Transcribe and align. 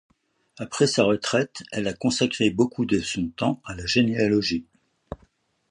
Après 0.57 0.87
sa 0.87 1.03
retraite, 1.03 1.61
elle 1.71 1.87
a 1.87 1.93
consacré 1.93 2.49
beaucoup 2.49 2.85
de 2.85 2.99
son 3.01 3.27
temps 3.27 3.61
à 3.65 3.75
la 3.75 3.85
généalogie. 3.85 4.65